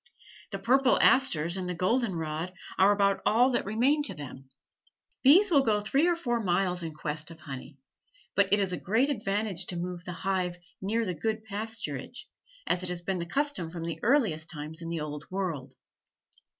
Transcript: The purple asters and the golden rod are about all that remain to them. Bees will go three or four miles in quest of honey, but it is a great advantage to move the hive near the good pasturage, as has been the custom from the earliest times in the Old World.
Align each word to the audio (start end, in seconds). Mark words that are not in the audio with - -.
The 0.49 0.57
purple 0.57 0.99
asters 0.99 1.57
and 1.57 1.69
the 1.69 1.75
golden 1.75 2.15
rod 2.15 2.53
are 2.79 2.91
about 2.91 3.21
all 3.23 3.51
that 3.51 3.65
remain 3.65 4.01
to 4.05 4.15
them. 4.15 4.49
Bees 5.21 5.51
will 5.51 5.61
go 5.61 5.79
three 5.79 6.07
or 6.07 6.15
four 6.15 6.39
miles 6.41 6.81
in 6.81 6.91
quest 6.95 7.29
of 7.29 7.41
honey, 7.41 7.77
but 8.33 8.51
it 8.51 8.59
is 8.59 8.73
a 8.73 8.77
great 8.79 9.11
advantage 9.11 9.67
to 9.67 9.77
move 9.77 10.03
the 10.03 10.11
hive 10.25 10.57
near 10.81 11.05
the 11.05 11.13
good 11.13 11.43
pasturage, 11.45 12.23
as 12.65 12.81
has 12.81 13.01
been 13.01 13.19
the 13.19 13.27
custom 13.27 13.69
from 13.69 13.83
the 13.83 13.99
earliest 14.03 14.49
times 14.49 14.81
in 14.81 14.89
the 14.89 15.01
Old 15.01 15.25
World. 15.29 15.75